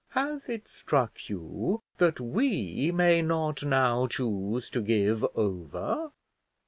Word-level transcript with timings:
Has 0.13 0.49
it 0.49 0.67
struck 0.67 1.29
you 1.29 1.83
that 1.99 2.19
we 2.19 2.91
may 2.91 3.21
not 3.21 3.63
now 3.63 4.07
choose 4.07 4.67
to 4.71 4.81
give 4.81 5.23
over? 5.35 6.11